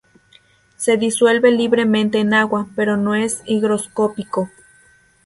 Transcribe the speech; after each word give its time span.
Se 0.77 0.97
disuelve 0.97 1.51
libremente 1.51 2.17
en 2.19 2.33
agua, 2.33 2.67
pero 2.75 2.97
no 2.97 3.13
es 3.13 3.43
higroscópico. 3.45 4.49